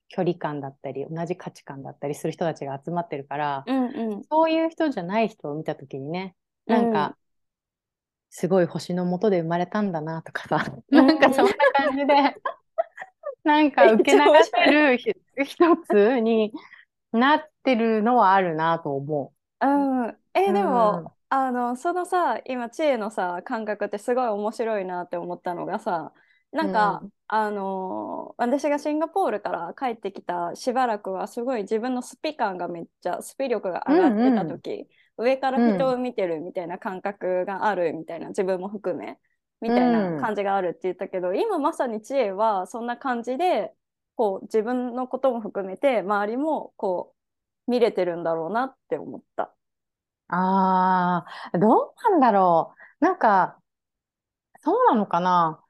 [0.10, 4.26] 距離感だったり、同じ価値観だったりする人たちが集まってるから、うんうん。
[4.32, 6.36] そういう人じゃない人を見たときにね、
[6.68, 7.18] なんか、
[8.30, 11.08] すごい星の下で生まれたんだなとかさ、うん。
[11.08, 12.06] なんかそんな感じで、
[13.44, 14.20] なんか受け流
[14.52, 15.12] せるひ
[15.46, 16.54] 一つに
[17.12, 19.68] なってるのはあるなと思う。
[20.12, 21.12] ん、え、でうん。
[21.12, 26.14] も、あの、そのさ、今、知恵のさ、感覚ってすごい面白いなって思ったのがさ、
[26.56, 34.88] なんか、うあの、私がシンガポールから帰ってきたしばらくは、すごい自分のスピ感がめっちゃ、スピ力が上がってた時、
[35.18, 39.20] 上から人を見てるみたいな感覚があるみたいな、自分も含め、
[39.62, 43.74] みたいな感じがあるって言ったけど、今まさに知恵は、そんな感じで、
[44.16, 47.14] こう、自分のことも含めて、周りも、こ
[47.68, 49.54] う、見れてるんだろうなって思った。
[50.28, 53.06] ああ、どうなんだろう。
[53.06, 53.60] なんか、
[54.62, 55.65] そうなのかな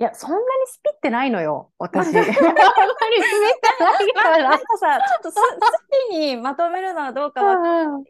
[0.00, 2.08] いや、そんなにスピってないのよ、私。
[2.08, 2.40] あんまりスピっ
[3.78, 4.50] てないから。
[4.50, 5.40] なんかさ、ちょっとすス
[6.10, 7.40] ピにまとめるのはどうか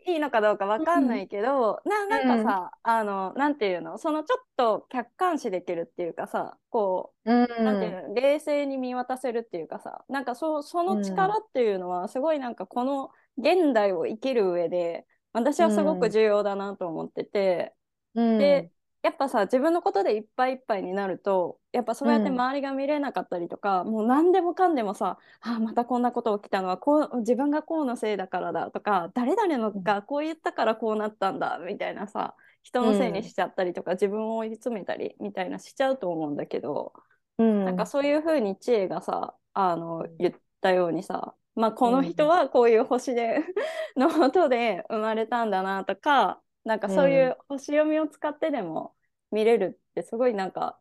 [0.06, 17.74] いいのかどうかわかんないけど、な、なんかさ、あの、なんていうの、そのちょっと客観視できるっていうかさ、こうんう、なんていうの、冷静に見渡せるっていうかさ、なんかそ、その力っていうのは、すごいなんかこの現代を生きる上で、私はすごく重要だなと思ってて、
[18.14, 18.38] うん。
[18.38, 18.70] で、
[19.04, 22.40] やっぱさ自分のことでいっぱいいっぱいになるとやっぱそうやってうん。
[22.40, 36.94] 周りが見れなかったりとか、もう何でもかんでもさあまたこんなこと起きたのはこう自分がこうのせいだからだとか誰々のがこう言ったからこうなったんだみたいなさ人のせいにしちゃったりとか、自分を追い詰めたりみたいなしちゃうと思うんだけど、
[37.38, 37.64] うん。
[37.66, 43.40] なんかそういうふうに知恵がさあの言ったようにさまあこの人はこういう星で
[43.96, 48.94] の音で生まれたんだなとかなんかそういう星読みを使ってでも
[49.30, 50.78] 見れるってすごいなんか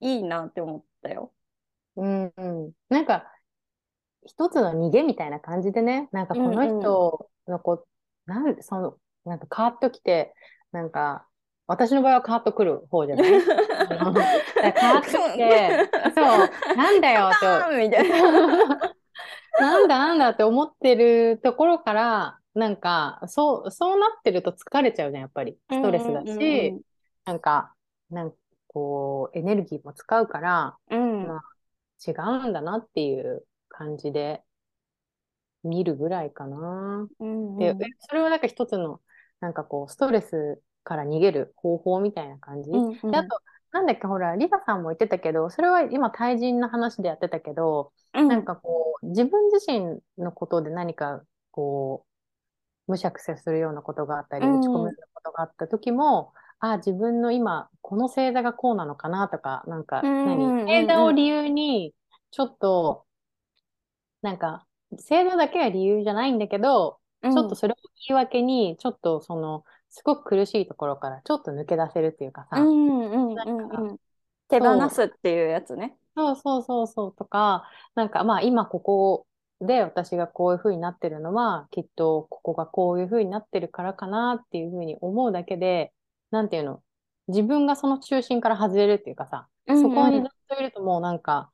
[0.00, 1.32] いいなって思ったよ。
[1.96, 2.72] うんうん。
[2.88, 3.30] なんか、
[4.24, 7.86] 一つの逃げみたいな感じでね、なんかこの人のこ、
[8.26, 10.34] なんで、その、なんかカーッときて、
[10.70, 11.26] なんか、
[11.66, 13.32] 私の場合はカーッとくる方じゃない？
[13.44, 18.94] カーッときて、 そう、なんだよあと、ーみたいな。
[19.60, 25.58] なんだなんだって思ってるところから、なんか、そう、そうなってると疲れちゃうじゃん、やっぱり。
[25.70, 26.84] ストレスだうんうんし、
[27.24, 27.74] なんか、
[28.10, 28.36] なんか
[28.66, 31.40] こう、エネルギーも使うから、うんまあ
[32.04, 32.10] 違
[32.46, 34.42] うんだなっていう感じで
[35.62, 37.06] 見るぐらいかな。
[37.20, 39.00] うんで、えそれはなんか一つの、
[39.40, 42.70] なんかこう、ストレスから逃げる方法みたいな感じ？
[42.70, 43.38] うんうんで、あと、
[43.70, 52.11] なんだっけ、ほら、リサさんも言ってたけど、それは今対人の話でやってたけど、うんなんかこう、自分自身のことで何かこう、
[52.86, 60.64] むしゃくしゃするようなことがあったり、うん落ち込むようなことがあった時も、あ、自分の今、この星座がこうなのかなとか、なんか、何？
[60.66, 61.94] 星座を理由に、
[62.30, 63.04] ちょっと、
[64.22, 67.32] なんか、星座だけが理由じゃないんだけど、うん。
[67.32, 67.76] ちょっとそれを
[68.08, 69.64] 言い訳に、ちょっとその、
[69.94, 72.56] すごく苦しいところからちょっと抜け出せるっていうかさ、
[74.48, 75.96] 手放すっていうやつね。
[76.16, 79.26] そうそうそうそうとか、なんかまあ今ここ
[79.62, 85.92] で私がこういう風になってるのは、きっとここがこういう風になってるからかなっていう風に思うだけで、
[86.30, 86.82] なんていうの、
[87.28, 91.52] 自分がその中心から外れるっていうかさ、うんうんそこにずっといるともうなんか、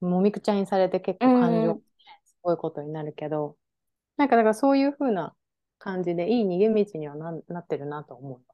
[0.00, 1.82] もみくちゃにされて結構感情うんうん
[2.24, 3.56] すごいことになるけど、
[4.16, 5.34] なんかだからそういう風な
[5.78, 8.51] 感じでいい逃げ道にはな、なってるなと思う。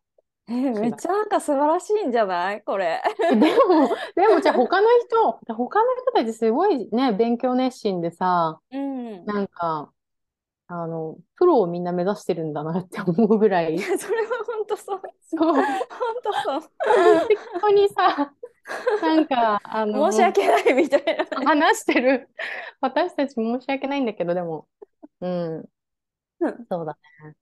[0.48, 2.62] えーめっちゃなんか素晴らしいんじゃない？
[2.62, 3.02] これ。
[3.30, 3.44] でも、
[4.14, 9.24] でもじゃあ他の人、他の人たちすごいね、勉強熱心でさ、うん。
[9.26, 9.92] なんか、
[10.68, 15.02] あの、プロをみんな目指してるんだなって思うぐらい、それは本当そう。
[15.30, 15.64] そう、本
[16.24, 16.61] 当そう。
[16.61, 18.32] 本当にさ、
[19.02, 21.46] なんか、あの、申し訳ないみたいなね。
[21.46, 22.28] 話してる
[22.80, 24.66] 私たち申し訳ないんだけど、でも、
[25.20, 25.64] うん
[26.40, 26.96] うん、そうだ。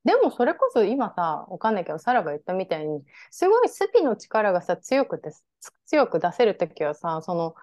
[0.04, 5.30] でもそれこそ今さ、わかんないけど、サラが言ったみたいに、すごいスピの力がさ、強くて、
[5.84, 7.54] 強く出せるときはさ、その、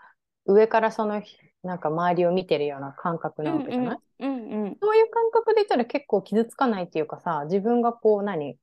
[0.46, 1.22] 上からその、
[1.64, 4.78] なんか周りを見てるような感覚なわけじゃない、うん。
[4.82, 8.58] そういう感覚で言ったら結構傷つかないっていうかさ、自分がこう何、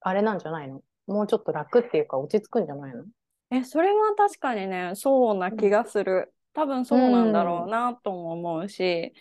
[0.00, 3.04] あれなんじゃないのもうちょっと楽っていうか落ち着くんじゃないの
[3.50, 6.32] え、それは確かにね、そうな気がする。
[6.52, 9.12] 多分そうなんだろうなとも思うし、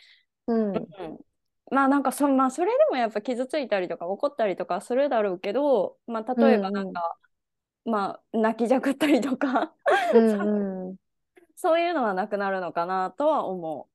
[0.47, 0.75] うん。
[0.75, 1.19] うん
[1.71, 7.17] まあなんかそ、まあ、それでもやっぱ傷ついたりとか怒ったりとかするだろうけど、まあ、例えばなんか、
[7.85, 9.73] まあ泣きじゃくったりとか
[10.13, 10.97] うんうん。
[11.55, 13.89] そういうのはなくなるのかなとは思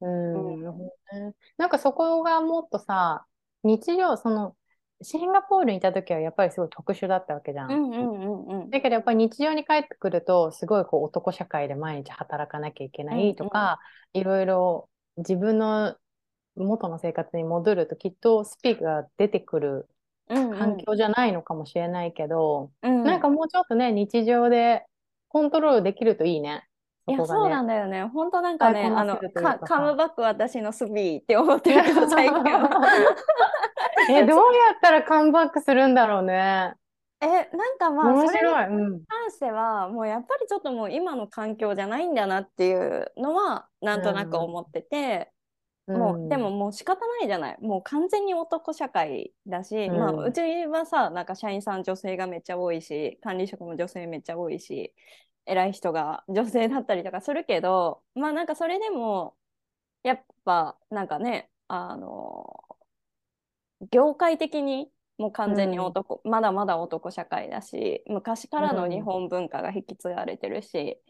[0.00, 0.78] うん、なるほ
[1.12, 1.34] どね。
[1.56, 3.26] なんかそこがもっとさ、
[3.62, 4.56] 日常、その、
[5.02, 7.72] シンガポールにいた時はやっぱりすごい特殊だったわけじゃう。
[7.72, 8.70] うんうんうんうん。
[8.70, 13.80] だけどやっぱり日常に帰ってくると、すごいこう男社会で毎日働かなきゃいけないとか、
[14.12, 15.96] いろいろ自分の
[16.64, 19.88] 元の生活に戻るときっとスピーが出てくる
[20.28, 24.84] うんうん環境じゃないのかもしれないけど、うんなんかもうちょっとね、日常で
[25.28, 26.64] コントロールできるといいね。
[27.08, 28.04] いや、こがそうなんだよね。
[28.04, 32.68] 本当なんかね、あの、かカムバック私のスピーって思ってるけど、最近は。
[34.10, 36.74] え、どうやったらカムバックするんだろうね。
[37.22, 39.04] え、なんかまあ、面それに。
[39.06, 45.30] 関しては、もうやっぱりちょっともう今の環境じゃないんだなっていうのは、なんとなく思ってて、
[45.86, 47.58] もう、でももう仕方ないじゃない。
[47.60, 49.98] もう完全に男社会だし、うん。
[49.98, 54.94] まあ、うちはさ、なんか社員さん女性がめっちゃ多いし、管理職も女性めっちゃ多いし、
[55.46, 59.36] 偉い人が 女性だったりとかするけど、まあなんかそれでも、
[60.02, 62.64] やっぱなんかね、あの、
[63.90, 71.09] 業界的にもう完全に男、まだまだ男社会だし、昔からの日本文化が引き継がれてるし、う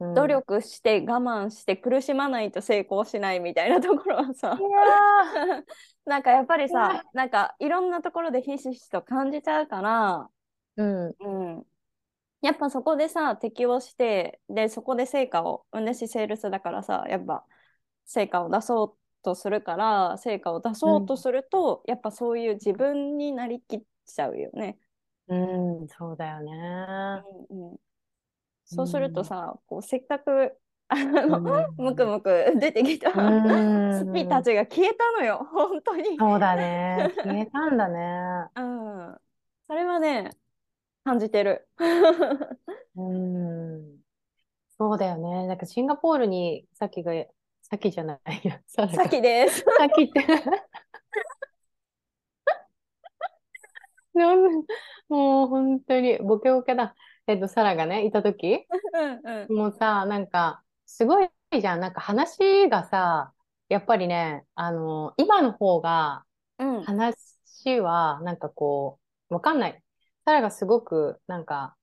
[0.00, 4.58] 努力して我慢して苦しまないと成功しないみたいなところはさ。
[6.04, 11.66] なんかやっぱりさなんかいろんなところでひしひしと感じちゃうから、ーうん、
[12.40, 17.44] やっぱそこでさ適応してでそこで成果をうんでしセールスだからさやっぱ
[18.06, 24.78] 成果を出そうとするから成果を出そうとすると、やっぱそういう自分になりきっちゃうよね。
[25.28, 26.52] うん、うん、そうだよね。
[27.50, 27.76] うんうん、
[28.68, 30.52] そうするとさ、こうせっかく
[30.88, 31.40] あの、う
[31.82, 33.40] んむくむく出てきたう
[33.92, 36.16] んスピたちが消えたのよ、本当に。
[36.18, 37.12] そうだね。
[37.24, 38.48] 消えたんだね。
[38.56, 39.18] うん。
[39.66, 40.30] それはね、
[41.04, 41.68] 感じてる。
[42.96, 43.98] うん。
[44.78, 45.46] そうだよね。
[45.46, 47.12] なんかシンガポールにさっきが、
[47.62, 49.64] さっきじゃないや、ささっきです。
[49.78, 50.24] さっきって
[55.08, 56.94] もう本当にボケボケだ。
[57.28, 59.54] えっと、サラがね、いた時うんうん。
[59.54, 61.28] もうさ、なんか、すごい
[61.60, 61.80] じゃん。
[61.80, 63.34] なんか話がさ、
[63.68, 66.24] やっぱりね、あの、今の方が、
[66.58, 66.84] うん。
[66.84, 67.16] 話
[67.80, 69.82] は、なんかこう、わかんない。
[70.24, 71.76] サラがすごく、なんか、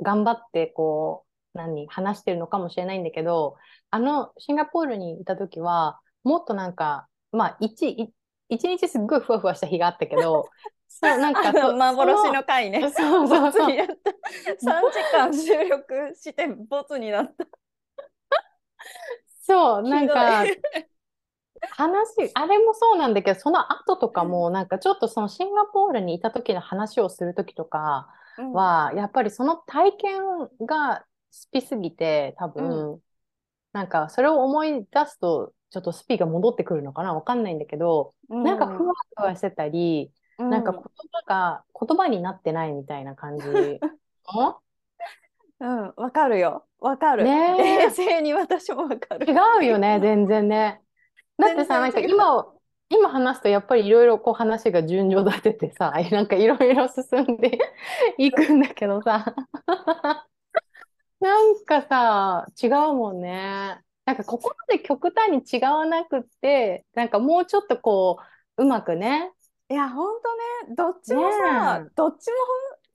[0.00, 3.56] 頑張って、こう、何、話してるのかもしれないんだけど、
[3.90, 8.14] あの、シンガポールにいた時は、もっとなんか、まあ、一、い
[8.48, 10.50] 一日すっごいふわふわした日があったけど、
[11.00, 12.90] そう、なんか幻の回ね。
[12.90, 13.66] そうそうそう。
[13.66, 13.94] ボツになった。
[14.60, 17.46] 3時間収録してボツになった。
[19.40, 20.44] そう、なんか
[21.70, 28.52] 話、あれもそうなんだけど、その後とかも、なんかちょっとそのシンガポールにいた時の話をする時とか、うん。
[28.52, 30.22] は、やっぱりその体験
[30.66, 33.00] がスピすぎて、多分、
[33.72, 38.42] なんかそれを思い出すと、ちょっとスピが戻ってくるのかなわかんないんだけど、うん。
[38.42, 43.46] なんかふわふわしてたり、うんなんか言葉が言葉になってないみたいな感じ。
[43.48, 43.80] うん
[45.62, 46.66] うん、わかるよ。
[46.80, 47.22] わかる。
[47.22, 49.32] ねえ冷静に私もわかる。
[49.32, 50.82] 違うよね、 全然ね。
[51.38, 57.58] だってさ、なんか今を、今話すとやっぱりいろいろこう話が順序立ててさ、 なんかいろいろ進んで
[58.18, 59.34] いくんだけどさ、
[61.20, 63.80] なんかさ、違うもんね。
[64.04, 68.18] なんかここまで極端に違わなくって、なんかもうちょっとこ
[68.56, 69.32] う、うまくね。
[69.72, 70.28] いや、ほんと
[70.68, 72.36] ね、どっちもさ、ねえどっちも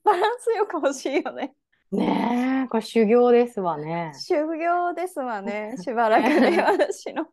[0.04, 1.56] バランスよく欲しいよね。
[1.92, 4.14] ねえ、これ修行ですわね。
[4.14, 7.28] 修行ですわね、 しばらくね、私の。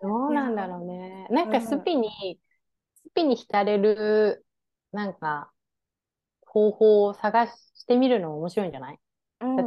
[0.00, 1.26] どうなんだろうね。
[1.30, 2.40] なんかうんスピに、
[2.94, 4.46] スピに浸れる、
[4.92, 5.50] なんか、
[6.46, 8.98] 方法を探してみるのも面白いんじゃない？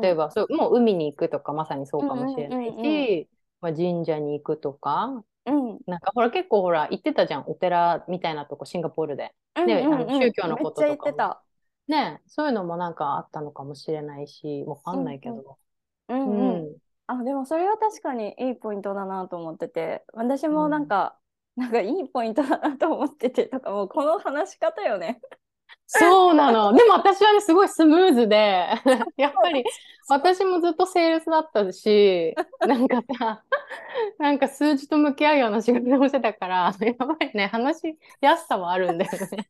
[0.01, 3.29] 例えば、ば、そう、もう海に行くとか、まさにそうかもしれないうんうんうんし、
[3.61, 9.33] まあ、神社に行くとか、うん、なんかほら、結構ほら、行ってたじゃん、お寺みたいなとこ、シンガポールで。
[9.55, 11.43] うんねうんうんあの宗教のこととか。
[11.87, 15.57] ね、そういうのもなんかあったのかもしれないし、わかんないけど。
[16.07, 16.77] うんううんん。
[17.07, 21.19] あ、でもそれは確かにいいポイントだなと思ってて、私もなんか、
[21.55, 25.19] なんかいいポイントだなと思っててとか、もうこの話し方よね。
[25.87, 26.73] そうなの。
[26.73, 28.69] でも私はね、すごいスムーズで、
[29.17, 29.63] やっぱり
[30.07, 32.33] 私もずっとセールスだったし、
[32.65, 33.43] なんかさ、
[34.17, 39.47] なんか数字と向き合うような仕事をしてたから、やっぱりね、話しやすさはあるんだよね。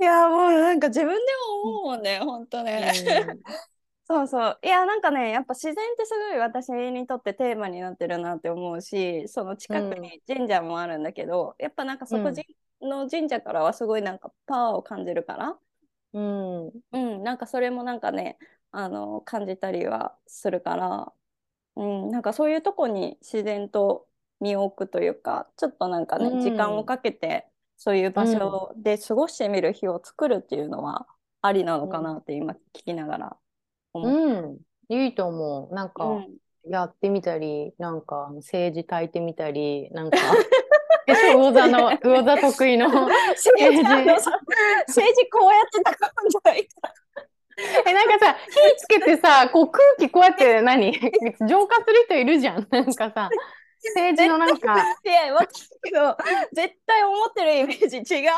[0.00, 1.32] いや、もうなんか自分で
[1.62, 2.92] も思うもんね、ほんとね。
[4.06, 4.58] そうそう。
[4.62, 12.42] いや、なんかね、やっぱ自然ってすごい私にとってテーマになってるなって思うし、その近くに神社もあるんだけど、やっぱなんかそこうんじ
[12.80, 15.58] の神社からはすごいなんかパワーを感じるから、
[16.12, 16.66] うん。
[16.92, 18.38] うん、なんかそれもなんかね、
[18.70, 21.12] あの、感じたりはするから、
[21.76, 24.06] うん、なんかそういうとこに自然と
[24.40, 31.06] 身を置くというか、ちょっとなんかね、うん時間をかけて、そういう場所で過ごしてみる日を作るっていうのは
[31.42, 33.36] ありなのかなって今聞きながら
[33.92, 34.08] 思。
[34.08, 34.58] うん。
[34.88, 35.74] いいと思う。
[35.74, 36.38] なんか、うん
[36.70, 40.18] やってみたり、なんか、政治炊いてみたり、なんか、
[41.08, 42.88] でしょ魚座の、 魚座得意の。
[42.88, 43.12] 政
[43.72, 43.82] 治
[44.88, 45.94] 政治こうやってたん
[46.28, 46.92] じゃないか。
[47.86, 50.92] え、なんかさ、火つけてさ、こう空気こうやって何？
[51.48, 52.68] 浄化する人いるじゃん。
[52.70, 53.28] なんかさ、
[53.94, 55.50] 政治のなんか、いや、わかる
[55.82, 56.16] けど、
[56.52, 58.30] 絶対思ってるイメージ違う。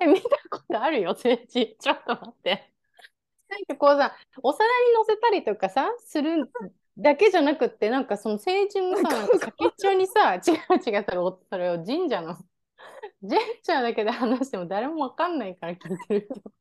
[0.00, 1.76] え、見たことあるよ、政治。
[1.78, 2.72] ちょっと待って。
[3.48, 6.50] なんかこうさ、お皿に乗せたりとかさ、する
[6.96, 12.36] だけじゃなくって、なんかその政治のさ、なんか先っちょにさ、違う違う、それをそれを神社の、
[13.20, 16.40] 神社だけで話しても誰もわかんないから聞いてる人。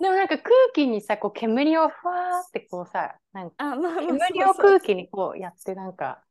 [0.00, 6.22] でもなんか空気にさ、こう煙をふわーってこうさ、なんかあ、まあまあ、煙を空気にこうやってなんか、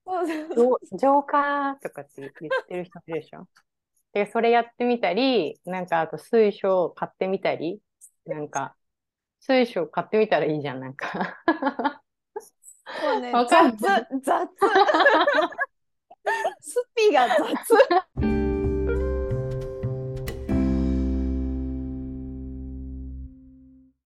[0.97, 3.47] 浄化とかって言ってる人いるでしょ。
[4.13, 7.81] で、それやってみたり、なんかあと水晶を買ってみたり、
[8.25, 8.75] なんか、
[9.41, 11.35] 水晶買ってみたらいいじゃん、なんか。
[13.03, 14.49] もうね、わかん雑、雑。
[16.61, 18.46] スピが雑。